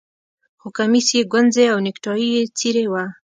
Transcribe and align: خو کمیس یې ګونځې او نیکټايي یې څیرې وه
خو 0.61 0.67
کمیس 0.77 1.07
یې 1.17 1.21
ګونځې 1.33 1.65
او 1.73 1.77
نیکټايي 1.85 2.27
یې 2.35 2.43
څیرې 2.57 2.85
وه 2.91 3.03